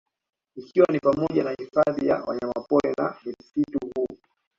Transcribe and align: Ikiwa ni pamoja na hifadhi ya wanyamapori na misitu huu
Ikiwa 0.55 0.87
ni 0.91 0.99
pamoja 0.99 1.43
na 1.43 1.51
hifadhi 1.51 2.07
ya 2.07 2.15
wanyamapori 2.23 2.93
na 2.97 3.15
misitu 3.25 3.79
huu 3.95 4.07